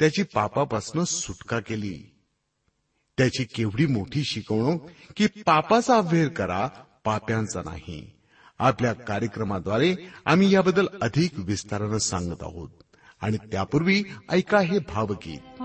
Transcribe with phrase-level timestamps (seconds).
[0.00, 2.14] त्याची पापापासून सुटका केली.
[3.18, 6.66] त्याची केवढी मोठी शिकवणूक की पापाचा अभ्यर करा
[7.04, 8.10] पाप्यांचा नाही.
[8.58, 12.70] आपल्या कार्यक्रमाद्वारे आम्ही याबद्दल अधिक विस्तारानं सांगत आहोत.
[13.20, 15.62] आणि त्यापूर्वी ऐका हे भावगीत.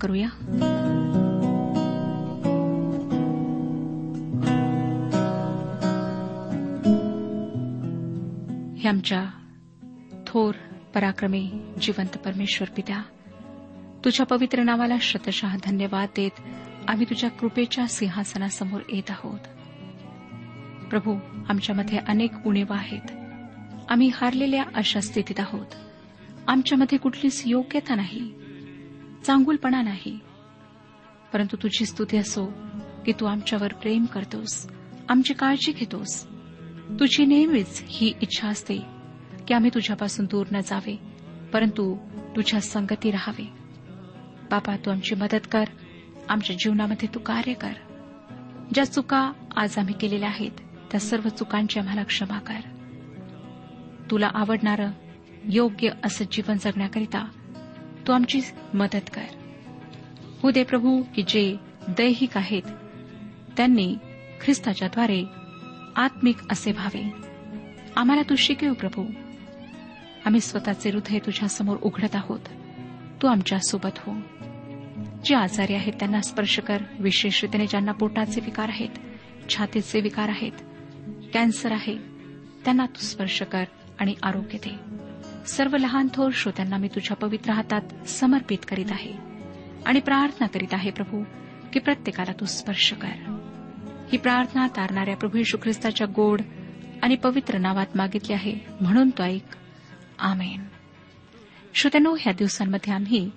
[0.00, 0.28] करूया?
[8.78, 9.26] हे आमच्या
[10.26, 10.54] थोर
[10.94, 11.50] पराक्रमी
[11.80, 13.02] जिवंत परमेश्वर पित्या
[14.04, 16.30] तुझ्या पवित्र नावाला शतशः धन्यवाद देत
[16.88, 19.38] आम्ही तुझ्या कृपेच्या सिंहासनासमोर येत आहोत.
[20.88, 21.16] प्रभू
[21.48, 23.10] आमच्यामध्ये अनेक उणीवा आहेत.
[23.88, 25.66] आम्ही हारलेल्या अशा स्थितीत आहोत.
[26.48, 28.39] आमच्यामध्ये कुठलीच योग्यता नाही.
[29.24, 30.18] चांगुलपणा नाही.
[31.32, 32.52] परंतु तुझी स्तुती असो
[33.06, 34.70] की तू आमच्यावर प्रेम करतोस
[35.08, 36.26] आमची काळजी घेतोस.
[37.00, 38.78] तुझी नेहमीच ही इच्छा असते
[39.48, 40.98] की आम्ही तुझ्यापासून दूर न जावे
[41.52, 41.96] परंतु
[42.36, 43.44] तुझ्या संगती राहावे.
[44.50, 45.64] बाबा तू आमची मदत कर
[46.28, 47.72] आमच्या जीवनामध्ये तू कार्य कर.
[48.74, 50.50] ज्या चुका आज आम्ही केलेल्या आहेत
[50.90, 52.60] त्या सर्व चुकांची आम्हाला क्षमा कर.
[54.10, 54.90] तुला आवडणारं
[55.44, 57.28] योग्य असं जीवन जगण्याकरिता
[58.06, 58.40] तू आमची
[58.74, 59.24] मदत कर.
[60.42, 61.56] हो दे प्रभू की जे
[61.88, 62.62] दैहिक आहेत
[63.56, 63.96] त्यांनी
[64.40, 65.24] ख्रिस्ताच्याद्वारे
[65.96, 67.12] आत्मिक असे व्हावे.
[67.96, 69.04] आम्हाला तू शिकव प्रभू.
[70.24, 72.40] आम्ही स्वतःचे हृदय तुझ्यासमोर उघडत आहोत.
[73.22, 74.14] तू आमच्यासोबत हो.
[75.24, 76.78] जे आजारी आहेत त्यांना स्पर्श कर.
[76.98, 78.90] विशेष रीतीने ज्यांना पोटाचे विकार आहेत
[79.50, 80.52] छातीचे विकार आहेत
[81.34, 81.98] कॅन्सर आहे
[82.64, 83.64] त्यांना तू स्पर्श कर
[83.98, 85.00] आणि आरोग्य दे.
[85.46, 89.12] सर्व लहान थोर श्रोत्यांना मी तुझ्या पवित्र हातात समर्पित करीत आहे
[89.86, 91.24] आणि प्रार्थना करीत आहे प्रभू
[91.72, 93.46] की प्रत्येकाला तू स्पर्श कर.
[94.12, 96.40] ही प्रार्थना तारणाऱ्या प्रभू यशू ख्रिस्ताच्या गोड
[97.02, 99.56] आणि पवित्र नावात मागितली आहे म्हणून तो ऐक.
[100.18, 100.64] आमेन.
[101.74, 103.30] श्रोत्यानो ह्या दिवसांमध्ये आम्ही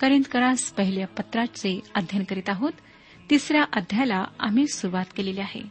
[0.00, 2.72] करिंदकरास पहिल्या पत्राचे अध्ययन करीत आहोत.
[3.30, 5.62] तिसऱ्या अध्यायाला आम्ही सुरुवात केलेली आहे.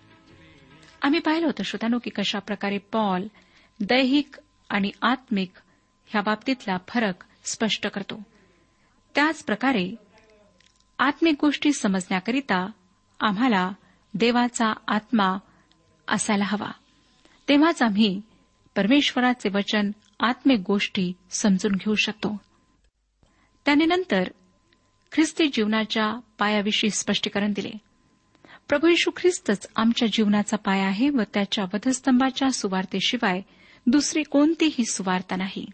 [1.01, 3.27] आम्ही पाहिलं होतं श्रोत्यानो की कशा प्रकारे पॉल
[3.79, 4.35] दैहिक
[4.69, 5.51] आणि आत्मिक
[6.09, 8.23] ह्या बाबतीतला फरक स्पष्ट करतो.
[9.15, 9.95] त्याच प्रकारे
[10.99, 12.71] आत्मिक गोष्टी समजण्याकरिता
[13.19, 13.71] आम्हाला
[14.13, 15.37] देवाचा आत्मा
[16.07, 16.71] असायला हवा.
[17.49, 18.21] तेव्हाच आम्ही
[18.75, 22.37] परमेश्वराचे वचन आत्मिक गोष्टी समजून घेऊ शकतो.
[23.65, 24.29] त्याने नंतर
[25.11, 27.71] ख्रिस्ती जीवनाच्या पायाविषयी स्पष्टीकरण दिले.
[28.69, 33.41] प्रभू यशू ख्रिस्तच आमच्या जीवनाचा पाया आहे व त्याच्या वधस्तंभाच्या सुवार्तेशिवाय
[33.87, 35.65] दुसरी कोणतीही सुवार्ता नाही.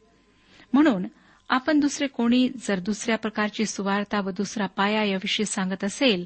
[0.76, 1.06] म्हणून
[1.50, 6.26] आपण दुसरे कोणी जर दुसऱ्या प्रकारची सुवार्ता व दुसरा पाया याविषयी सांगत असेल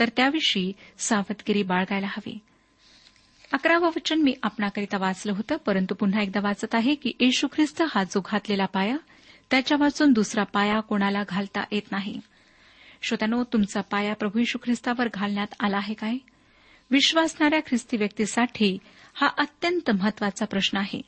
[0.00, 2.38] तर त्याविषयी सावधगिरी बाळगायला हवी.
[3.52, 8.04] अकरावं वचन मी आपणाकरिता वाचलं होतं परंतु पुन्हा एकदा वाचत आहे की येशू ख्रिस्त हा
[8.04, 8.96] जो घातलेला पाया
[9.50, 12.20] त्याच्या वाचून दुसरा पाया कोणाला घालता येत नाही.
[13.02, 16.14] श्रोत्यानो तुमचा पाया प्रभू येशू ख्रिस्तावर घालण्यात आला आहे काय?
[16.90, 18.78] विश्वासणाऱ्या ख्रिस्ती व्यक्तीसाठी
[19.14, 21.02] हा अत्यंत महत्त्वाचा प्रश्न आहे.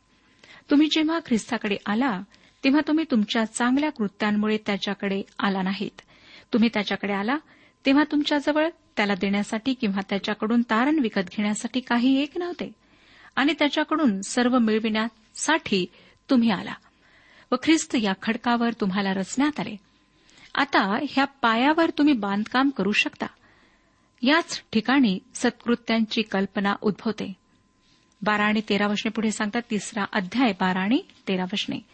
[0.70, 2.20] तुम्ही जेव्हा ख्रिस्ताकडे आला
[2.64, 6.00] तेव्हा तुम्ही तुमच्या चांगल्या कृत्यांमुळे त्याच्याकडे आला नाहीत.
[6.52, 7.37] तुम्ही त्याच्याकडे आला
[7.87, 12.72] तेव्हा तुमच्याजवळ त्याला देण्यासाठी किंवा त्याच्याकडून तारण विकत घेण्यासाठी काही एक नव्हते.
[13.37, 15.87] आणि त्याच्याकडून सर्व मिळविण्यासाठी
[16.31, 16.75] तुम्ही आला.
[17.52, 19.76] व ख्रिस्त या खडकावर तुम्हाला रचण्यात आले.
[20.55, 23.26] आता ह्या पायावर तुम्ही बांधकाम करू शकता.
[24.22, 27.32] याच ठिकाणी सत्कृत्यांची कल्पना उद्भवते.
[28.22, 31.94] बारा आणि तेरा वशने पुढे सांगतात तिसरा अध्याय बारा आणि तेरा वशने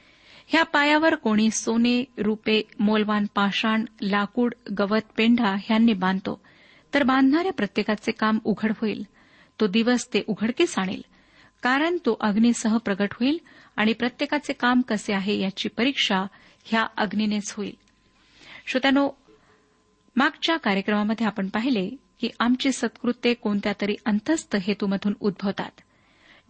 [0.52, 6.40] ह्या पायावर कोणी सोने रुपे मोलवान पाषाण लाकूड गवत पेंढा ह्यांनी बांधतो.
[6.94, 9.06] तर बांधणाऱ्या प्रत्येकाचे काम उघड होईल.
[9.60, 11.02] तो दिवस ते उघडकीस आणेल.
[11.62, 13.38] कारण तो अग्नीसह प्रगट होईल
[13.76, 16.24] आणि प्रत्येकाचे काम कसे आहे याची परीक्षा
[16.64, 17.76] ह्या अग्नीनेच होईल.
[18.66, 19.10] श्रोत्यानो
[20.16, 25.80] मागच्या कार्यक्रमामध्ये आपण पाहिले की आमची सत्कृत्ये कोणत्या तरी अंतस्थ हेतूमधून उद्भवतात.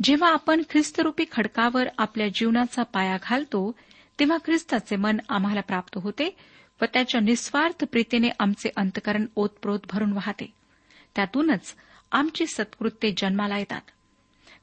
[0.03, 3.73] जेव्हा आपण ख्रिस्तरूपी खडकावर आपल्या जीवनाचा पाया घालतो
[4.21, 6.37] तेव्हा ख्रिस्ताचे मन आम्हाला प्राप्त होते
[6.83, 10.53] व त्याच्या निस्वार्थ प्रीतीने आमचे अंतकरण ओतप्रोत भरून वाहते.
[11.17, 11.75] त्यातूनच
[12.13, 13.81] आमची सत्कृत्ये जन्माला येतात.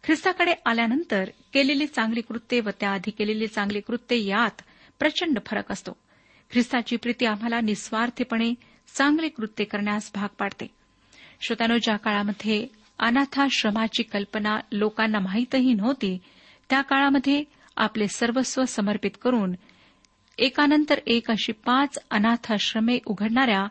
[0.04, 4.62] ख्रिस्ताकडे आल्यानंतर केलेली चांगली कृत्ये व त्याआधी केलेली चांगली कृत्ये यात
[5.00, 5.92] प्रचंड फरक असतो.
[6.52, 8.54] ख्रिस्ताची प्रीती आम्हाला निस्वार्थीपणे
[8.96, 10.68] चांगली कृत्ये करण्यास भाग पाडते.
[11.42, 12.68] श्रोत्यानो ज्या काळामध्ये
[13.00, 16.18] अनाथाश्रमाची कल्पना लोकांना माहीतही नव्हती.
[16.70, 17.44] त्या काळामध्ये
[17.78, 19.56] आपले सर्वस्व समर्पित करून
[20.38, 23.68] एकानंतर एक अशी पाच अनाथाश्रमे उघडणाऱ्या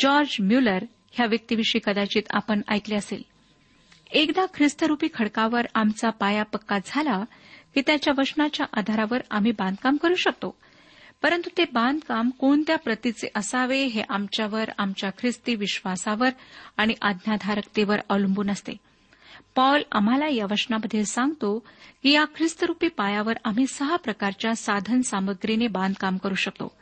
[0.00, 3.22] जॉर्ज म्युलर ह्या व्यक्तीविषयी कदाचित आपण ऐकले असेल.
[4.10, 7.24] एकदा ख्रिस्तरूपी खडकावर आमचा पाया पक्का झाला
[7.74, 10.58] की त्याच्या वचनाच्या आधारावर आम्ही बांधकाम करू शकतो.
[11.22, 16.28] परंतु ते बांधकाम कोणत्या प्रतीचे असावे हे आमच्यावर आमच्या ख्रिस्ती विश्वासावर
[16.76, 18.72] आणि आज्ञाधारकतेवर अवलंबून असते.
[19.54, 21.66] पॉल आम्हाला या वचनामध्ये सांगतो
[22.02, 26.76] की या ख्रिस्तरूपी पायावर आम्ही सहा प्रकारच्या साधन सामग्रीने बांधकाम करू शकतो.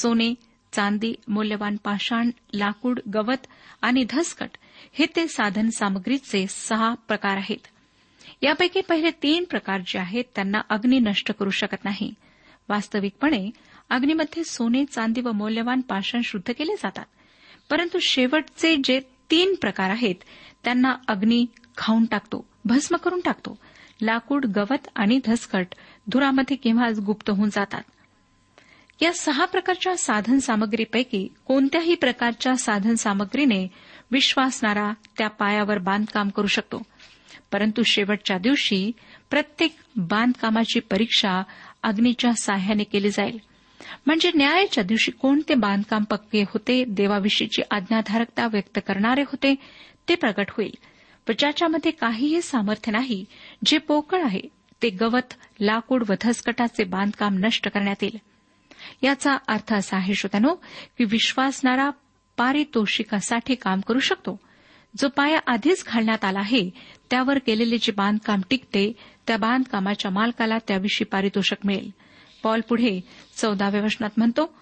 [0.00, 0.34] सोने
[0.72, 3.46] चांदी मूल्यवान पाषाण लाकूड गवत
[3.82, 4.50] आणि धसकट
[4.92, 7.66] हे ते साधन सामग्रीचे सहा प्रकार आहेत.
[8.42, 12.14] यापैकी पहिले तीन प्रकार जे आहेत त्यांना अग्नी नष्ट करू शकत नाही.
[12.68, 13.50] वास्तविकपणे
[13.90, 17.04] अग्नीमध्ये सोने चांदी व मौल्यवान पाषाण शुद्ध केले जातात.
[17.70, 19.00] परंतु शेवटचे जे
[19.30, 20.14] तीन प्रकार आहेत
[20.64, 23.58] त्यांना अग्नी खाऊन टाकतो भस्म करून टाकतो.
[24.02, 25.66] लाकूड गवत आणि धसकट
[26.08, 27.82] धुरामध्ये केव्हाच गुप्त होऊन जातात?
[29.02, 33.68] या सहा प्रकारच्या साधन सामग्रीपैकी कोणत्याही प्रकारच्या साधन सामग्रीने
[34.10, 36.82] विश्वासणारा त्या पायावर बांधकाम करू शकतो.
[37.52, 38.92] परंतु शेवटच्या दिवशी
[39.30, 41.42] प्रत्येक बांधकामाची परीक्षा
[41.82, 43.38] अग्नीच्या साह्याने केली जाईल.
[44.06, 49.54] म्हणजे न्यायाच्या दिवशी कोणते बांधकाम पक्के होते देवाविषयीची आज्ञाधारकता व्यक्त करणारे होते
[50.08, 50.74] ते प्रगट होईल.
[51.28, 53.24] व ज्याच्यामध्ये काहीही सामर्थ्य नाही
[53.64, 54.40] जे पोकळ आहे
[54.82, 58.18] ते गवत लाकूड व धसकटाचे बांधकाम नष्ट करण्यात येईल.
[59.02, 60.54] याचा अर्थ असा आहे श्रोत्यानो
[60.98, 61.90] की विश्वासणारा
[62.36, 64.40] पारितोषिकासाठी काम करू शकतो.
[64.98, 66.70] जो पाया आधीच घालण्यात आला आहे
[67.10, 68.92] त्यावर केलेले जे बांधकाम टिकते
[69.26, 71.90] त्या बांधकामाच्या मालकाला त्याविषयी पारितोषिक मिळेल.
[72.42, 73.00] पॉल पुढे
[73.36, 74.54] चौदाव्या वचनात म्हणतो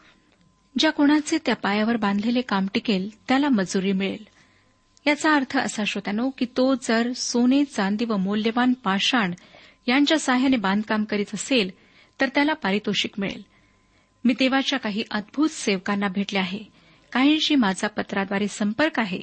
[0.78, 4.33] ज्या कोणाचे त्या पायावर बांधलेले काम टिकेल त्याला मजुरी मिळेल.
[5.06, 9.34] याचा अर्थ असा श्रोत्यानो की तो जर सोने चांदी व मौल्यवान पाषाण
[9.88, 11.70] यांच्या सहाय्याने बांधकाम करीत असेल
[12.20, 13.42] तर त्याला पारितोषिक मिळेल.
[14.24, 16.58] मी देवाच्या काही अद्भुत सेवकांना भेटले आहे
[17.12, 19.20] काहींशी माझा पत्राद्वारे संपर्क आहे.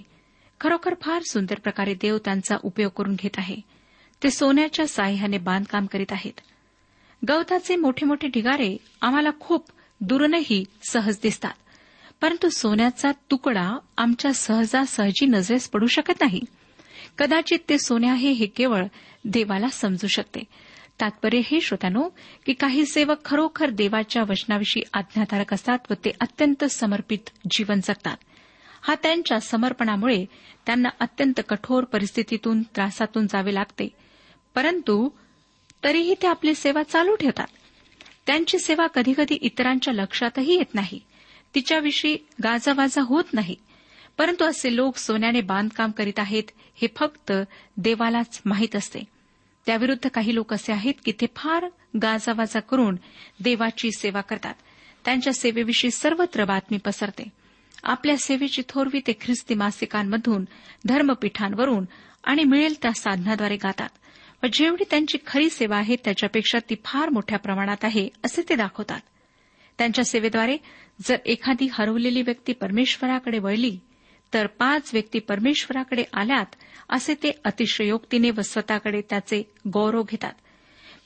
[0.59, 3.57] खरोखर फार सुंदर प्रकारे देव त्यांचा उपयोग करून घेत आहे.
[4.23, 6.39] ते सोन्याच्या साह्याने बांधकाम करीत आहेत.
[7.27, 9.69] गवताचे मोठे मोठे ढिगारे आम्हाला खूप
[10.01, 11.53] दूरनही सहज दिसतात.
[12.21, 16.41] परंतु सोन्याचा तुकडा आमच्या सहजासहजी नजरेस पडू शकत नाही.
[17.17, 18.85] कदाचित ते सोने आहे हे केवळ
[19.25, 20.43] देवाला समजू शकते.
[21.01, 22.09] तात्पर्य हे श्रोत्यानो
[22.45, 28.17] की काही सेवक खरोखर देवाच्या वचनाविषयी आज्ञाधारक असतात व ते अत्यंत समर्पित जीवन जगतात.
[28.81, 30.25] हा त्यांच्या समर्पणामुळे
[30.65, 33.89] त्यांना अत्यंत कठोर परिस्थितीतून त्रासातून जावे लागते.
[34.55, 35.09] परंतु
[35.83, 37.47] तरीही ते आपली सेवा चालू ठेवतात.
[38.27, 40.99] त्यांची सेवा कधीकधी इतरांच्या लक्षातही येत नाही.
[41.55, 43.55] तिच्याविषयी गाजावाजा होत नाही.
[44.17, 46.43] परंतु असे लोक सोन्याने बांधकाम करीत आहेत
[46.75, 47.31] हे फक्त
[47.77, 48.99] देवालाच माहीत असते.
[49.65, 51.65] त्याविरुद्ध काही लोक असे आहेत की ते फार
[52.01, 52.95] गाजावाजा करून
[53.43, 54.53] देवाची सेवा करतात.
[55.05, 57.23] त्यांच्या सेवेविषयी सर्वत्र बातमी पसरते.
[57.83, 60.45] आपल्या सेवेची थोरवी ते ख्रिस्ती मासिकांमधून
[60.85, 61.85] धर्मपीठांवरून
[62.23, 63.89] आणि मिळेल त्या साधनाद्वारे गातात.
[64.43, 68.99] व जेवढी त्यांची खरी सेवा आहे त्याच्यापेक्षा ती फार मोठ्या प्रमाणात आहे असे ते दाखवतात.
[69.77, 70.57] त्यांच्या सेवेद्वारे
[71.01, 73.79] जर एखादी हरवलेली व्यक्ती परमेश्वराकडे वळली
[74.33, 76.55] तर पाच व्यक्ती परमेश्वराकडे आल्यात
[76.89, 80.33] असे ते अतिशयोक्तीने व स्वतःकडे त्याचे गौरव घेतात.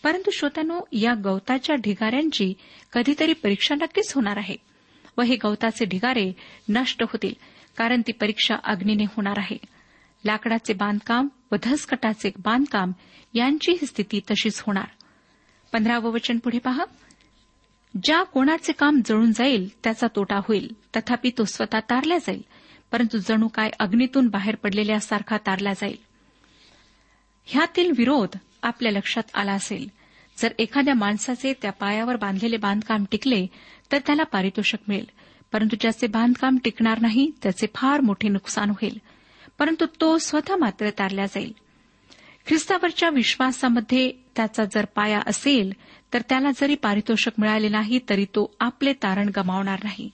[0.03, 2.53] परंतु श्रोत्यानो या गवताच्या ढिगाऱ्यांची
[2.93, 4.55] कधीतरी परीक्षा नक्कीच होणार आहे
[5.17, 6.33] व हे गवताचे ढिगारे
[6.69, 7.33] नष्ट होतील
[7.77, 9.57] कारण ती परीक्षा अग्नीने होणार आहे.
[10.25, 12.91] लाकडाचे बांधकाम व धसकटाचे बांधकाम
[13.33, 14.87] यांची ही स्थिती तशीच होणार.
[15.73, 16.83] पंधरावं वचन पुढे पहा.
[18.03, 20.71] ज्या कोणाचे काम जळून जाईल त्याचा तोटा होईल.
[20.95, 22.41] तथापि तो स्वतः तारला जाईल
[22.91, 25.97] परंतु जणू काय अग्नीतून बाहेर पडलेल्यासारखा तारला जाईल.
[27.45, 29.87] ह्यातील विरोध आपल्या लक्षात आला असेल.
[30.37, 33.47] जर एखाद्या माणसाचे त्या पायावर बांधलेले बांधकाम टिकले
[33.91, 35.05] तर त्याला पारितोषिक मिळेल.
[35.51, 38.97] परंतु ज्याचे बांधकाम टिकणार नाही त्याचे फार मोठे नुकसान होईल.
[39.59, 41.53] परंतु तो स्वतः मात्र तारला जाईल.
[42.47, 45.73] ख्रिस्तावरच्या विश्वासामध्ये त्याचा जर पाया असेल
[46.13, 50.09] तर त्याला जरी पारितोषिक मिळाले नाही तरी तो आपले तारण गमावणार नाही.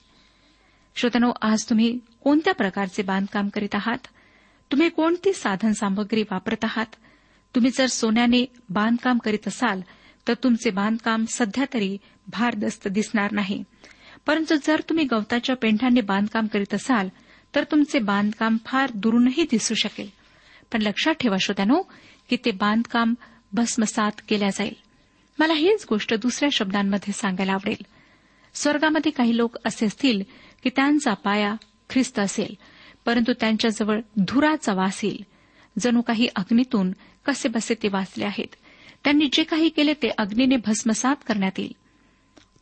[0.96, 3.98] श्रोतनो आज तुम्ही कोणत्या प्रकारचे बांधकाम करीत आहात?
[4.70, 6.86] तुम्ही कोणती साधन सामग्री वापरत आहात?
[7.54, 9.80] तुम्ही जर सोन्याने बांधकाम करीत असाल
[10.28, 11.98] तर तुमचे बांधकाम सध्या तरी
[12.28, 13.64] भारदस्त दिसणार नाही.
[14.26, 17.08] परंतु जर तुम्ही गवताच्या पेंढाने बांधकाम करीत असाल
[17.54, 20.10] तर तुमचे बांधकाम फार दुरूनही दिसू शकेल.
[20.72, 21.82] पण लक्षात ठेवा श्रोत्यानो
[22.32, 23.14] की ते बांधकाम
[23.52, 24.74] भस्मसात केल्या जाईल.
[25.38, 27.84] मला हीच गोष्ट दुसऱ्या शब्दांमध्ये सांगायला आवडेल.
[28.54, 30.22] स्वर्गामध्ये काही लोक असे असतील
[30.62, 31.54] की त्यांचा पाया
[31.90, 32.54] ख्रिस्त असेल
[33.06, 35.24] परंतु त्यांच्याजवळ धुराचा वास येईल.
[35.78, 36.92] जणू काही अग्नीतून
[37.26, 38.54] कसे बसे ते वाचले आहेत.
[39.04, 41.72] त्यांनी जे काही केले ते अग्नीने भस्मसात करण्यात येईल.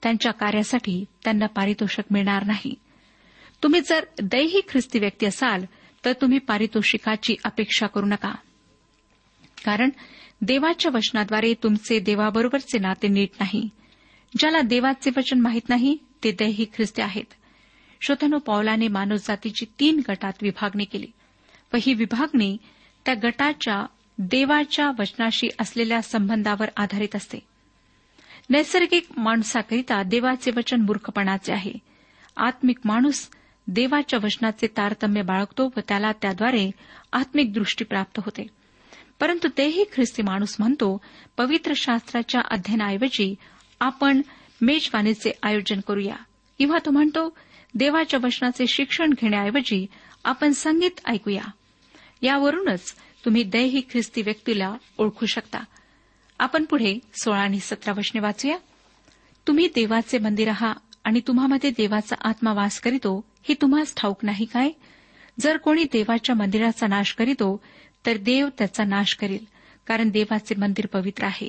[0.02, 2.74] त्यांच्या कार्यासाठी त्यांना पारितोषिक मिळणार नाही.
[3.62, 5.64] तुम्ही जर दैही ख्रिस्ती व्यक्ती असाल
[6.04, 8.34] तर तुम्ही पारितोषिकाची अपेक्षा करू नका.
[9.64, 9.90] कारण
[10.42, 13.68] देवाच्या वचनाद्वारे तुमचे देवाबरोबरचे नाते नीट नाही.
[14.38, 17.24] ज्याला देवाचे वचन माहीत नाही ते दैही ख्रिस्ती आहेत.
[18.00, 21.06] श्रोतनो पौलाने मानवजातीची तीन गटात विभागणी केली.
[21.72, 22.56] व ही विभागणी
[23.04, 23.86] त्या गटाच्या
[24.18, 27.38] देवाच्या वचनाशी असलेल्या संबंधावर आधारित असते.
[28.50, 31.72] नैसर्गिक माणसाकरिता देवाचे वचन मूर्खपणाचे आहे.
[32.36, 33.28] आत्मिक माणूस
[33.66, 36.70] देवाच्या वचनाचे तारतम्य बाळगतो व त्याला त्याद्वारे
[37.12, 38.59] आत्मिक दृष्टी प्राप्त होते.
[39.20, 41.00] परंतु तेही ख्रिस्ती माणूस म्हणतो
[41.36, 43.34] पवित्र शास्त्राच्या अध्ययनाऐवजी
[43.80, 44.22] आपण
[44.62, 46.16] मेजवानीचे आयोजन करूया.
[46.58, 47.36] किंवा तो म्हणतो
[47.74, 49.86] देवाच्या वचनाचे शिक्षण घेण्याऐवजी
[50.24, 51.42] आपण संगीत ऐकूया.
[52.22, 55.58] यावरूनच तुम्ही दैही ख्रिस्ती व्यक्तीला ओळखू शकता.
[56.38, 58.58] आपण पुढे सोळा आणि सतरा वचने वाचूया.
[59.46, 64.70] तुम्ही देवाचे मंदिर आहात आणि तुम्हामध्ये देवाचा आत्मा वास करीतो हे तुम्हास ठाऊक नाही काय?
[65.40, 67.62] जर कोणी देवाच्या मंदिराचा नाश करीतो
[68.06, 69.44] तर देव त्याचा नाश करील
[69.86, 71.48] कारण देवाचे मंदिर पवित्र आहे.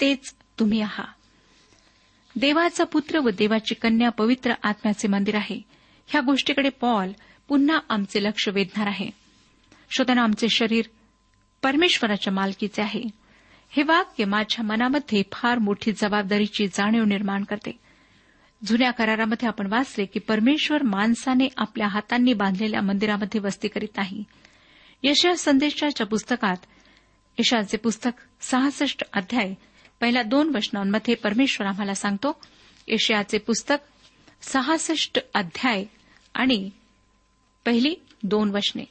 [0.00, 1.06] तेच तुम्ही आहात
[2.36, 5.60] देवाचा पुत्र व देवाची कन्या पवित्र आत्म्याचे मंदिर आहे.
[6.06, 7.12] ह्या गोष्टीकडे पॉल
[7.48, 9.10] पुन्हा आमचे लक्ष वेधणार आहे.
[9.90, 10.84] श्रोताना आमचे शरीर
[11.62, 13.02] परमेश्वराच्या मालकीचे आहे.
[13.70, 17.78] हे वाक्य माझ्या मनामध्ये फार मोठी जबाबदारीची जाणीव निर्माण करते.
[18.64, 24.24] जुन्या करारामध्ये आपण वाचले की परमेश्वर माणसाने आपल्या हातांनी बांधलेल्या मंदिरामध्ये वस्ती करीत नाही.
[25.02, 26.56] यशया संदेशाच्या पुस्तकात
[27.38, 29.54] यशाचे पुस्तक सहासष्ट अध्याय
[30.00, 32.40] पहिल्या दोन वचनांमध्ये परमेश्वर आम्हाला सांगतो
[32.88, 33.76] यशयाचे पुस्तक
[34.42, 35.84] सहासष्ट अध्याय
[36.34, 36.70] आणि
[37.66, 38.84] पहिली दोन वचने.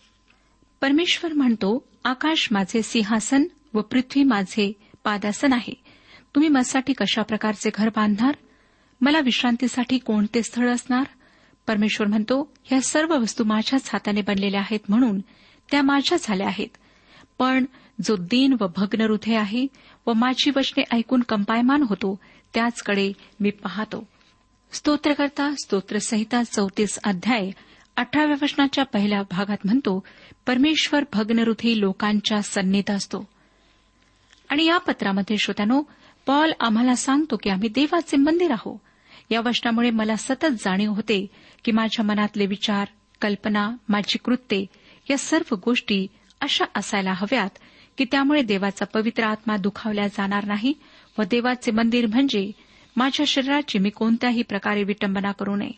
[0.81, 5.73] परमेश्वर म्हणतो आकाश माझे सिंहासन व पृथ्वी माझे पादासन आहे.
[6.35, 8.35] तुम्ही माझ्यासाठी कशा प्रकारचे घर बांधणार?
[9.01, 11.03] मला विश्रांतीसाठी कोणते स्थळ असणार?
[11.67, 15.21] परमेश्वर म्हणतो ह्या सर्व वस्तू माझ्याच हाताने बनलेल्या आहेत म्हणून
[15.71, 16.67] त्या माझ्या झाल्या आहेत.
[17.39, 17.65] पण
[18.03, 19.67] जो दीन व भग्न हृदय आहे
[20.07, 22.19] व माझी वचने ऐकून कंपायमान होतो
[22.53, 24.07] त्याचकडे मी पाहतो.
[24.71, 27.51] स्तोत्रकर्ता स्तोत्रसहिता चौतीस अध्याय
[27.95, 30.03] अठराव्या वचनाच्या पहिल्या भागात म्हणतो
[30.47, 33.27] परमेश्वर भग्नहृदयी लोकांच्या सन्नीत असतो.
[34.49, 35.81] आणि या पत्रामध्ये श्रोत्यानो
[36.25, 38.81] पॉल आम्हाला सांगतो की आम्ही देवाचे मंदिर आहो.
[39.29, 41.27] या वचनामुळे मला सतत जाणीव होते
[41.65, 42.87] की माझ्या मनातले विचार
[43.21, 44.65] कल्पना माझी कृत्ये
[45.09, 46.07] या सर्व गोष्टी
[46.41, 47.49] अशा असायला हव्यात
[47.97, 50.73] की त्यामुळे देवाचा पवित्र आत्मा दुखावल्या जाणार नाही
[51.17, 52.51] व देवाचे मंदिर म्हणजे
[52.95, 55.71] माझ्या शरीराची मी कोणत्याही प्रकारे विटंबना करू नये.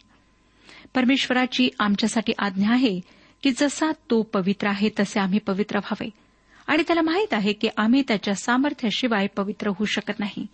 [0.96, 3.00] परमेश्वराची आमच्यासाठी आज्ञा आहे
[3.44, 6.10] की जसा तो पवित्र आहे तसे आम्ही पवित्र व्हावे.
[6.68, 10.48] आणि त्याला माहीत आहे की आम्ही त्याच्या सामर्थ्याशिवाय पवित्र होऊ शकत नाही.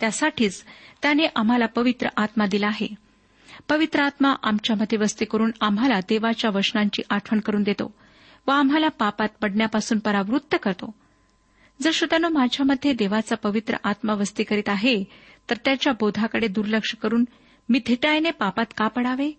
[0.00, 0.64] त्यासाठीच
[1.02, 2.88] त्याने आम्हाला पवित्र आत्मा दिला आहे.
[3.68, 7.94] पवित्र आत्मा आमच्यामध्ये वस्ती करून आम्हाला देवाच्या वचनांची आठवण करून देतो.
[8.46, 10.94] व आम्हाला पापात पडण्यापासून परावृत्त करतो.
[11.82, 15.04] जर श्रोत्यानं माझ्यामध्ये देवाचा पवित्र आत्मा वस्ती करीत आहे
[15.50, 17.24] तर त्याच्या बोधाकडे दुर्लक्ष करून
[17.68, 19.32] मी थिटायने पापात का पडावे?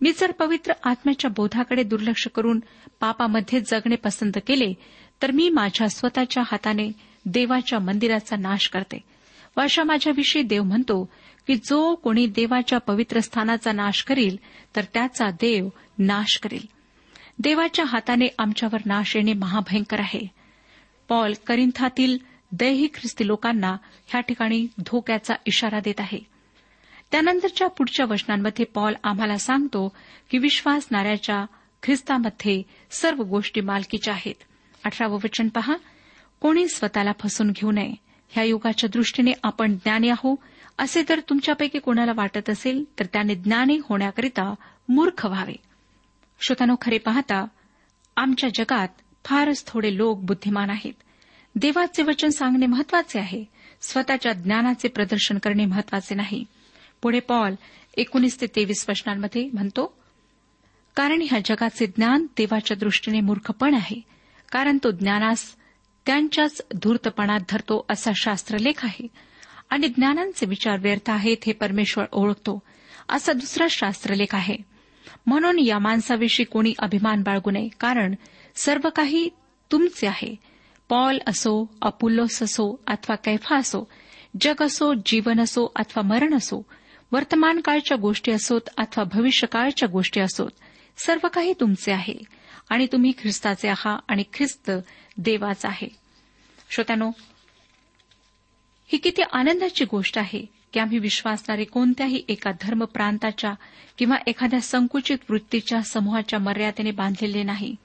[0.00, 2.60] मी जर पवित्र आत्म्याच्या बोधाकडे दुर्लक्ष करून
[3.00, 4.74] पापामध्ये जगणे पसंत केले
[5.22, 6.92] तर मी माझ्या स्वतःच्या हाताने
[7.26, 8.98] देवाच्या मंदिराचा नाश करते.
[9.56, 11.10] व अशा माझ्याविषयी देव म्हणतो
[11.46, 14.36] की जो कोणी देवाच्या पवित्र स्थानाचा नाश करील
[14.76, 16.77] तर त्याचा देव नाश करील.
[17.38, 20.26] देवाच्या हाताने आमच्यावर नाश येणे महाभयंकर आहे.
[21.08, 22.18] पॉल करिंथातील
[22.52, 26.18] दैही ख्रिस्ती लोकांना ह्या ठिकाणी धोक्याचा इशारा देत आहे.
[27.10, 29.96] त्यानंतरच्या पुढच्या वचनांमध्ये पॉल आम्हाला सांगतो
[30.30, 31.46] की विश्वासणाऱ्याच्या
[31.82, 34.34] ख्रिस्तामध्ये सर्व गोष्टी मालकीच्या आहेत.
[34.84, 35.76] अठरावं वचन पहा.
[36.40, 37.94] कोणी स्वतःला फसून घेऊ नये.
[38.28, 40.34] ह्या युगाच्या दृष्टीने आपण ज्ञानी आहो.
[40.78, 44.54] असे जर तुमच्यापैकी कोणाला वाटत असेल तर त्याने ज्ञानी होण्याकरिता
[44.88, 45.67] मूर्ख व्हावे.
[46.40, 47.44] श्रोतानो खरे पाहता
[48.16, 48.88] आमच्या जगात
[49.24, 50.92] फारच थोडे लोक बुद्धिमान आहेत.
[51.56, 53.44] देवाचे वचन सांगणे महत्त्वाचे आहे.
[53.80, 56.44] स्वतःच्या ज्ञानाचे प्रदर्शन करणे महत्त्वाचे नाही.
[57.02, 57.54] पुढे पॉल
[57.96, 59.98] एकोणीस ते तेवीस वचनांमध्ये म्हणतो
[60.96, 64.00] कारण ह्या जगाचे ज्ञान देवाच्या दृष्टीने मूर्खपण आहे.
[64.52, 65.56] कारण तो ज्ञानास
[66.06, 69.06] त्यांच्याच धूर्तपणात धरतो असा शास्त्रलेख आहे.
[69.70, 72.62] आणि ज्ञानांचे विचार व्यर्थ आहेत हे परमेश्वर ओळखतो
[73.08, 74.67] असा दुसरा शास्त्रलेख आहे.
[75.26, 77.68] म्हणून या माणसाविषयी कोणी अभिमान बाळगू नये.
[77.80, 78.14] कारण
[78.54, 79.28] सर्व काही
[79.72, 80.36] तुमचे आहे.
[80.88, 83.90] पॉल असो अपुल्लोस असो अथवा कैफा असो
[84.40, 86.66] जग असो जीवन असो अथवा मरण असो
[87.12, 90.50] वर्तमान काळच्या गोष्टी असोत अथवा भविष्यकाळच्या गोष्टी असोत
[90.96, 92.14] सर्व काही तुमचे आहे.
[92.70, 94.70] आणि तुम्ही ख्रिस्ताचे आहात आणि ख्रिस्त
[95.16, 95.88] देवाचा आहे.
[96.70, 97.10] श्रोत्यानो
[98.86, 100.57] ही किती आनंदाची गोष्ट आहे.
[100.72, 103.54] की आम्ही विश्वासणारे कोणत्याही एका धर्म प्रांताच्या
[103.98, 107.76] किंवा एखाद्या संकुचित वृत्तीच्या समूहाच्या मर्यादेने बांधलेले नाही.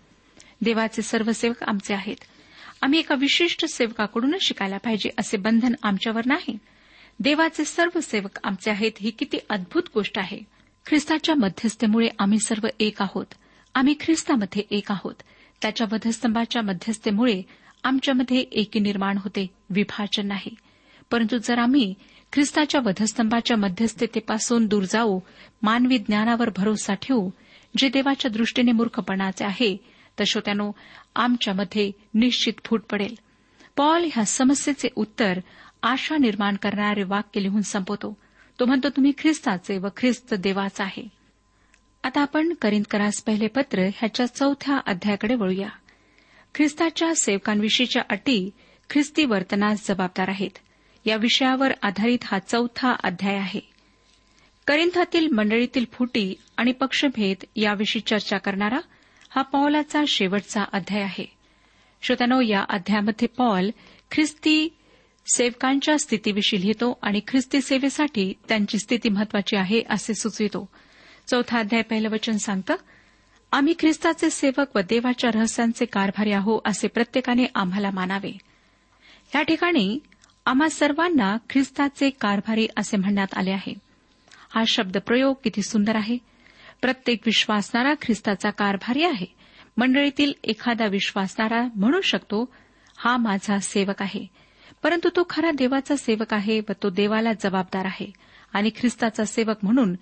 [0.61, 2.15] देवाचे सर्व सेवक आमचे आहेत.
[2.81, 6.57] आम्ही एका विशिष्ट सेवकाकडूनच शिकायला पाहिजे असे बंधन आमच्यावर नाही.
[7.19, 10.39] देवाचे सर्व सेवक आमचे आहेत ही किती अद्भुत गोष्ट आहे.
[10.85, 13.25] ख्रिस्ताच्या मध्यस्थेमुळे आम्ही सर्व एक आहोत.
[13.75, 15.13] आम्ही ख्रिस्तामध्ये एक आहोत.
[15.61, 17.41] त्याच्या वधस्तंभाच्या मध्यस्थेमुळे
[17.83, 20.55] आमच्यामध्ये एकी निर्माण होते विभाजन नाही.
[21.11, 21.93] परंतु जर आम्ही
[22.33, 25.19] ख्रिस्ताच्या वधस्तंभाच्या मध्यस्थतेपासून दूर जाऊ
[25.61, 27.29] मानवी ज्ञानावर भरोसा ठेवू
[27.77, 29.77] जे देवाच्या दृष्टीने मूर्खपणाचे आहे
[30.19, 30.71] तर श्रोत्यानो
[31.15, 33.15] आमच्यामध्ये निश्चित फूट पडेल.
[33.77, 35.39] पॉल ह्या समस्येचे उत्तर
[35.83, 38.17] आशा निर्माण करणारे वाक्य लिहून संपवतो.
[38.59, 41.07] तो म्हणतो तुम्ही ख्रिस्ताचे व ख्रिस्त देवाचा आहे.
[42.03, 45.69] आता आपण करिंदकरास पहिले पत्र ह्याच्या चौथ्या अध्यायाकडे वळूया.
[46.55, 48.49] ख्रिस्ताच्या सेवकांविषयीच्या अटी
[48.89, 50.57] ख्रिस्ती वर्तनास जबाबदार आहेत.
[51.05, 53.59] या विषयावर आधारित हा चौथा अध्याय आहे.
[54.67, 58.79] करिंथातील मंडळीतील फुटी आणि पक्षभेद याविषयी चर्चा करणारा
[59.29, 61.25] हा पॉलाचा शेवटचा अध्याय आहे.
[62.01, 63.69] श्रोत्यानो या अध्यायामध्ये पॉल
[64.11, 64.77] ख्रिस्ती
[65.35, 70.69] सेवकांच्या स्थितीविषयी लिहितो आणि ख्रिस्ती सेवेसाठी त्यांची स्थिती महत्वाची आहे असे सुचवितो.
[71.27, 72.75] चौथा अध्याय पहिलं वचन सांगतं
[73.51, 78.37] आम्ही ख्रिस्ताचे सेवक व देवाच्या रहस्यांचे कारभारी आहो असे प्रत्येकाने आम्हाला मानावे.
[79.35, 79.99] या ठिकाणी
[80.45, 83.73] आम्हा सर्वांना ख्रिस्ताचे कारभारी असे म्हणण्यात आले आहे.
[84.55, 86.17] हा शब्द प्रयोग किती सुंदर आहे.
[86.81, 89.25] प्रत्येक विश्वासणारा ख्रिस्ताचा कारभारी आहे.
[89.77, 92.53] मंडळीतील एखादा विश्वासणारा म्हणू शकतो
[92.97, 94.27] हा माझा सेवक आहे.
[94.83, 98.11] परंतु तो खरा देवाचा सेवक आहे व तो देवाला जबाबदार आहे
[98.53, 99.95] आणि ख्रिस्ताचा सेवक म्हणून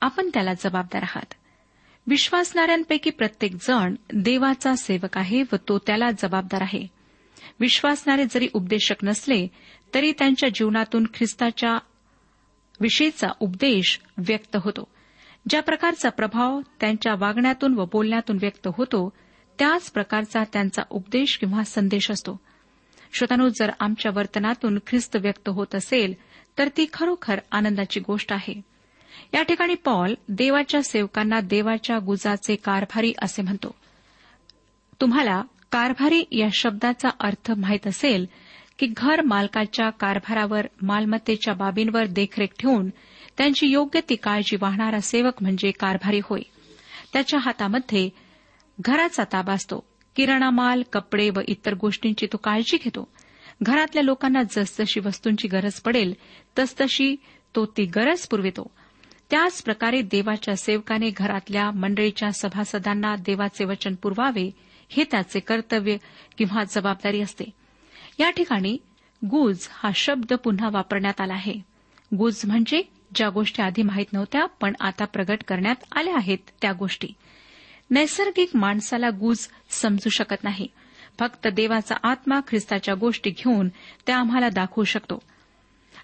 [0.00, 1.34] आपण त्याला जबाबदार आहात.
[2.06, 6.99] विश्वासणाऱ्यांपैकी प्रत्येक जण देवाचा सेवक आहे व तो त्याला जबाबदार आहे.
[7.60, 9.48] विश्वासणारे जरी उपदेशक नसले
[9.94, 11.78] तरी त्यांच्या जीवनातून ख्रिस्ताच्या
[12.80, 14.88] विषयीचा उपदेश व्यक्त होतो.
[15.48, 19.12] ज्या प्रकारचा प्रभाव त्यांच्या वागण्यातून व बोलण्यातून व्यक्त होतो
[19.58, 22.40] त्याच प्रकारचा त्यांचा उपदेश किंवा संदेश असतो.
[23.12, 26.14] श्रोतानो जर आमच्या वर्तनातून ख्रिस्त व्यक्त होत असेल
[26.58, 28.60] तर ती खरोखर आनंदाची गोष्ट आहे.
[29.34, 33.74] या ठिकाणी पॉल देवाच्या सेवकांना देवाच्या गुजाचे कारभारी असे म्हणतो.
[35.00, 35.42] तुम्हाला
[35.72, 38.26] कारभारी या शब्दाचा अर्थ माहीत असेल
[38.78, 42.88] की घर मालकाच्या कारभारावर मालमत्तेच्या बाबींवर देखरेख ठेवून
[43.38, 46.40] त्यांची योग्य ती काळजी वाहणारा सेवक म्हणजे कारभारी होय.
[47.12, 48.10] त्याच्या हातामध्ये
[48.80, 49.86] घराचा ताबा असतो.
[50.16, 53.08] किराणा माल कपडे व इतर गोष्टींची तो काळजी घेतो.
[53.62, 56.14] घरातल्या लोकांना जसजशी वस्तूंची गरज पडेल
[56.58, 57.16] तसतशी
[57.56, 58.70] तो ती गरज पुरवितो.
[59.30, 64.50] त्याच प्रकारे देवाच्या सेवकाने घरातल्या मंडळीच्या सभासदांना देवाचे वचन पुरवावे
[64.90, 65.96] हे त्याचे कर्तव्य
[66.38, 67.44] किंवा जबाबदारी असते.
[68.18, 68.78] या ठिकाणी
[69.26, 71.54] गुज हा शब्द पुन्हा वापरण्यात आला आहे.
[72.14, 72.82] गुज म्हणजे
[73.14, 77.08] ज्या गोष्टी आधी माहीत नव्हत्या पण आता प्रगट करण्यात आल्या आहेत त्या गोष्टी.
[77.90, 80.68] नैसर्गिक माणसाला गुज समजू शकत नाही.
[81.18, 83.68] फक्त देवाचा आत्मा ख्रिस्ताच्या गोष्टी घेऊन
[84.06, 85.22] त्या आम्हाला दाखवू शकतो.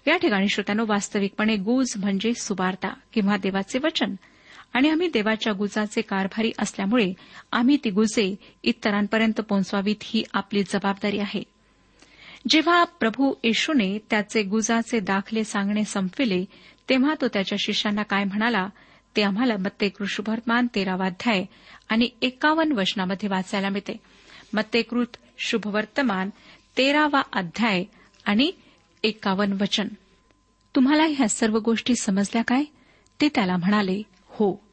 [0.07, 4.15] या ठिकाणी श्रोत्यानो वास्तविकपणे गुज म्हणजे सुवार्ता किंवा देवाचे वचन.
[4.73, 7.13] आणि आम्ही देवाच्या गुजाचे कारभारी असल्यामुळे
[7.51, 11.43] आम्ही ती गुजे इतरांपर्यंत पोहोचवावीत ही आपली जबाबदारी आहे.
[12.49, 16.45] जेव्हा प्रभू येशूने त्याचे गुजाचे दाखले सांगणे संपविले
[16.89, 18.69] तेव्हा तो त्याच्या शिष्यांना काय म्हणाला
[19.15, 21.45] ते आम्हाला मत्ते शुभवर्तमान तेरावाध्याय
[21.89, 23.97] आणि एकावन्न वचनामध्ये वाचायला मिळते.
[24.53, 26.29] मत्तेकृत शुभवर्तमान
[26.77, 27.83] तेरावा अध्याय
[28.25, 28.51] आणि
[29.03, 29.87] एकावन्न वचन.
[30.75, 32.63] तुम्हाला ह्या सर्व गोष्टी समजल्या काय?
[33.21, 34.01] ते त्याला म्हणाले
[34.39, 34.67] हो.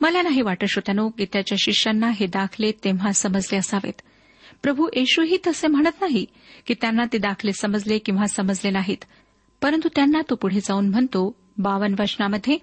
[0.00, 4.02] मला नाही वाटत श्रोत्यानो की त्याच्या शिष्यांना हे दाखले तेव्हा समजले असावेत.
[4.62, 6.26] प्रभू येशूही तसे म्हणत नाही
[6.66, 9.04] की त्यांना ते दाखले समजले किंवा समजले नाहीत.
[9.62, 12.58] परंतु त्यांना तो पुढे जाऊन म्हणतो बावन वचनामध्ये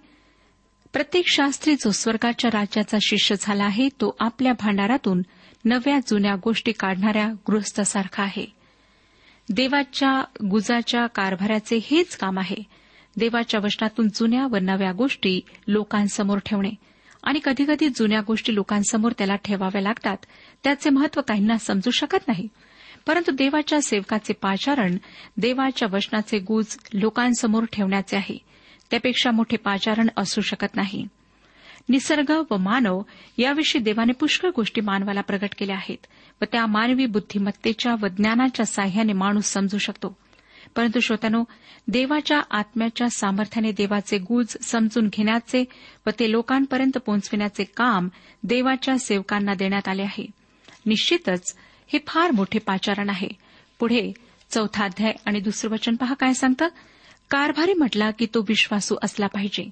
[0.93, 5.21] प्रत्येक शास्त्री जो स्वर्गाच्या राज्याचा शिष्य झाला आहे तो आपल्या भांडारातून
[5.65, 8.45] नव्या जुन्या गोष्टी काढणाऱ्या गृहस्थासारखा आहे.
[9.49, 12.72] देवाच्या गुजाच्या कारभाराचे हेच काम आहे.
[13.17, 16.69] देवाच्या वचनातून जुन्या व नव्या गोष्टी लोकांसमोर ठेवणे.
[17.23, 20.17] आणि कधीकधी जुन्या गोष्टी लोकांसमोर त्याला ठेवाव्या लागतात.
[20.63, 22.47] त्याचे महत्त्व काहींना समजू शकत नाही.
[23.07, 24.97] परंतु देवाच्या सेवकाचे पाचारण
[25.37, 28.37] देवाच्या वचनाचे गुज लोकांसमोर ठेवण्याचे आहे.
[28.91, 31.07] त्यापेक्षा मोठे पाचारण असू शकत नाही.
[31.89, 33.01] निसर्ग व मानव
[33.37, 36.07] याविषयी देवाने पुष्कळ गोष्टी मानवाला प्रगट केल्या आहेत.
[36.41, 40.17] व त्या मानवी बुद्धिमत्तेच्या व ज्ञानाच्या साह्याने माणूस समजू शकतो.
[40.75, 41.43] परंतु श्रोत्यानो
[41.87, 45.65] देवाच्या आत्म्याच्या सामर्थ्याने देवाचे गुज समजून घेण्याचे
[46.05, 48.09] व ते लोकांपर्यंत पोहोचविण्याचे काम
[48.43, 50.25] देवाच्या सेवकांना देण्यात आले आहे.
[50.85, 51.55] निश्चितच
[51.87, 53.27] हे फार मोठे पाचारण आहे.
[53.79, 54.11] पुढे
[54.49, 56.67] चौथा अध्याय आणि दुसरं वचन पहा काय सांगतं?
[57.29, 59.69] कारभारी म्हटला की तो विश्वासू असला पाहिजे.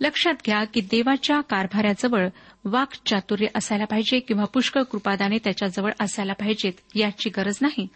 [0.00, 2.28] लक्षात घ्या की देवाच्या कारभाऱ्याजवळ
[2.64, 7.88] वाक्चातुर्य असायला पाहिजे किंवा पुष्कळ कृपादाने त्याच्याजवळ असायला पाहिजेत याची गरज नाही.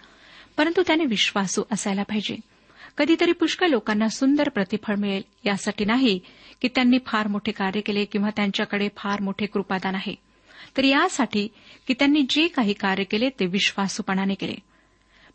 [0.56, 2.36] परंतु त्याने विश्वासू असायला पाहिजे.
[2.98, 6.20] कधीतरी पुष्कळ लोकांना सुंदर प्रतिफळ मिळेल यासाठी नाही
[6.62, 10.14] की त्यांनी फार मोठे कार्य केले किंवा त्यांच्याकडे फार मोठे कृपादान आहे.
[10.76, 11.48] तर यासाठी
[11.86, 14.54] की त्यांनी जे काही कार्य केले ते विश्वासूपणाने केले.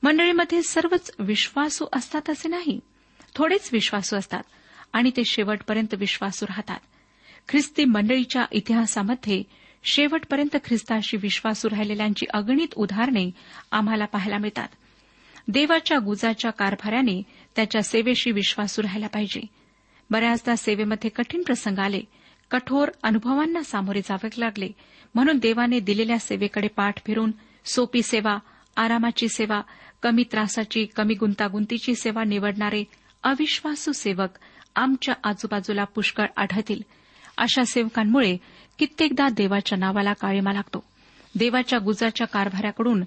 [0.04, 2.80] मंडळीमध्ये सर्वच विश्वासू असतात असे नाही.
[3.36, 4.44] थोडेच विश्वासू असतात
[4.94, 6.80] आणि ते शेवटपर्यंत विश्वासू राहतात.
[7.50, 9.44] ख्रिस्ती मंडळीच्या इतिहासामध्ये
[9.84, 13.32] शेवटपर्यंत ख्रिस्ताशी विश्वासू राहिलेल्यांची अगणित उदाहरणे
[13.72, 14.68] आम्हाला पाहायला मिळतात.
[15.48, 17.24] देवाच्या गुजाच्या कारभाऱ्याने
[17.56, 19.42] त्याच्या सेवेशी विश्वासू राहायला पाहिजे.
[20.10, 22.02] बऱ्याचदा सेवेमध्ये कठीण प्रसंग आले
[22.52, 24.70] कठोर अनुभवांना सामोरे जावे लागले.
[25.16, 27.32] म्हणून देवाने दिलेल्या सेवेकडे पाठ फिरून
[27.66, 28.38] सोपी सेवा
[28.78, 29.62] आरामाची सेवा
[30.04, 32.84] कमी त्रासाची कमी गुंतागुंतीची सेवा निवडणारे
[33.24, 34.30] अविश्वासू सेवक
[34.76, 36.82] आमच्या आजूबाजूला पुष्कळ आढळतील.
[37.38, 38.38] अशा सेवकांमुळे
[38.80, 40.84] कित्येकदा देवाच्या नावाला काळीमा लागतो.
[41.38, 43.04] देवाच्या गुजाच्या कारभाऱ्याकडून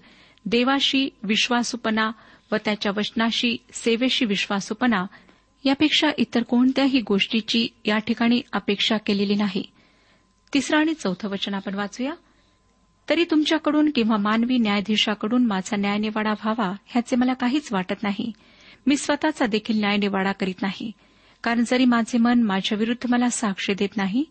[0.51, 2.11] देवाशी विश्वासूपणा
[2.53, 5.07] व त्याच्या वचनाशी सेवेशी विश्वासूपणा
[5.65, 9.63] यापेक्षा इतर कोणत्याही गोष्टीची या ठिकाणी अपेक्षा केलेली नाही.
[10.55, 12.13] तिसरं आणि चौथं वचन आपण वाचूया.
[13.09, 18.33] तरी तुमच्याकडून किंवा मानवी न्यायाधीशाकडून माझा न्यायनिवाडा व्हावा ह्याचे मला काहीच वाटत नाही.
[18.87, 20.93] मी स्वतःचा देखील न्यायनिवाडा करीत नाही.
[21.43, 24.25] कारण जरी माझे मन माझ्या विरुद्ध मला साक्ष देत नाही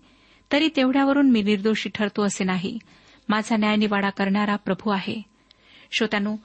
[0.52, 2.78] तरी तेवढ्यावरून मी निर्दोषी ठरतो असे नाही.
[3.30, 5.37] माझा न्यायनिवाडा करणारा प्रभू आहे.
[5.92, 6.36] श्रोत्यानो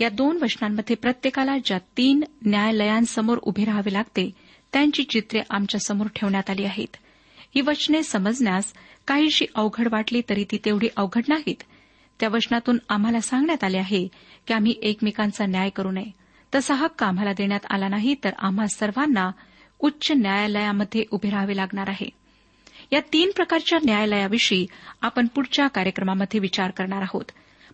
[0.00, 4.30] या दोन वचनांमध्ये प्रत्येकाला ज्या तीन न्यायालयांसमोर उभे राहावे लागते
[4.72, 6.96] त्यांची चित्रे आमच्यासमोर ठेवण्यात आली आहेत.
[7.54, 8.72] ही वचने समजण्यास
[9.06, 11.62] काहीशी अवघड वाटली तरी ती तेवढी अवघड नाहीत.
[12.20, 14.08] त्या वचनातून आम्हाला सांगण्यात आले आहे
[14.46, 16.10] की आम्ही एकमेकांचा न्याय करू नये.
[16.54, 19.30] तसा हक्क आम्हाला देण्यात आला नाही तर आम्हा सर्वांना
[19.78, 22.08] उच्च न्यायालयामध्ये उभे राहावे लागणार आहे.
[22.92, 24.66] या तीन प्रकारच्या न्यायालयाविषयी
[25.00, 27.24] आपण पुढच्या कार्यक्रमामध्ये विचार करणार आहोत.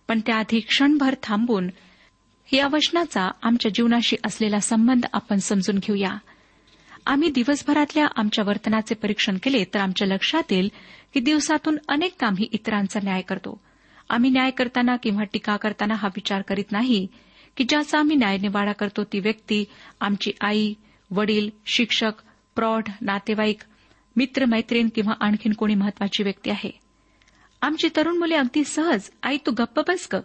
[0.07, 1.69] पण त्याआधी क्षणभर थांबून
[2.53, 6.17] या वचनाचा आमच्या जीवनाशी असलेला संबंध आपण समजून घेऊया.
[7.05, 10.69] आम्ही दिवसभरातल्या आमच्या वर्तनाचे परीक्षण केले तर आमच्या लक्षात येईल
[11.13, 13.61] की दिवसातून अनेकदा आम्ही इतरांचा न्याय करतो.
[14.09, 17.07] आम्ही न्याय करताना किंवा टीका करताना हा विचार करीत नाही
[17.57, 19.65] की ज्याचा आम्ही न्यायनिवाडा करतो ती व्यक्ती
[20.01, 20.73] आमची आई
[21.11, 22.11] वडील शिक्षक
[22.55, 23.61] प्रौढ नातेवाईक
[24.15, 26.84] मित्र मैत्रीण किंवा आणखीन कोणी महत्वाची व्यक्ती आहे.
[27.65, 30.15] आमची तरुण मुले अगदी सहज आई तू गप्प बस ग.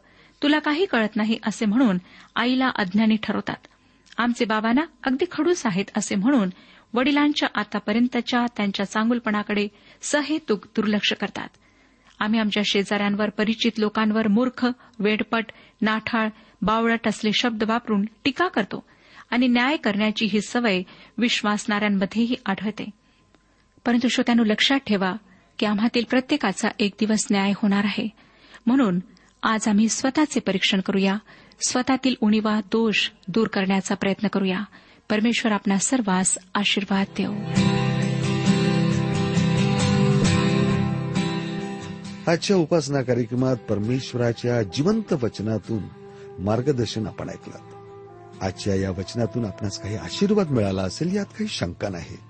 [0.42, 1.98] तुला काही कळत नाही असे म्हणून
[2.36, 3.66] आईला अज्ञानी ठरवतात.
[4.18, 6.48] आमचे बाबांना अगदी खडूस आहेत असे म्हणून
[6.94, 9.68] वडिलांच्या आतापर्यंतच्या त्यांच्या चांगुलपणाकडे
[10.02, 11.48] सहेतुक दुर्लक्ष करतात.
[12.18, 14.66] आम्ही आमच्या शेजाऱ्यांवर परिचित लोकांवर मूर्ख
[14.98, 15.44] वेडपट
[15.82, 16.28] नाठाळ
[16.62, 18.84] बावळट असले शब्द वापरून टीका करतो
[19.30, 20.82] आणि न्याय करण्याची ही सवय
[21.18, 22.90] विश्वासणाऱ्यांमध्येही आढळते.
[23.86, 25.12] परंतु श्रोत्यानं लक्षात ठेवा
[25.60, 28.08] की आम्हातील प्रत्येकाचा एक दिवस न्याय होणार आहे.
[28.66, 28.98] म्हणून
[29.42, 31.16] आज आम्ही स्वतःचे परीक्षण करूया.
[31.68, 34.60] स्वतःतील उणीवा दोष दूर करण्याचा प्रयत्न करूया.
[35.10, 37.34] परमेश्वर आपणा सर्वांस आशीर्वाद देऊ
[42.30, 45.82] आजच्या उपासना कार्यक्रमात परमेश्वराच्या जिवंत वचनातून
[46.38, 47.58] मार्गदर्शन आपण ऐकलं.
[48.42, 52.29] आजच्या या वचनातून आपणास काही आशीर्वाद मिळाला असेल यात काही शंका नाही.